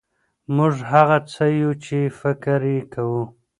[0.55, 3.23] موږ هغه څه یو چي فکر یې کوو.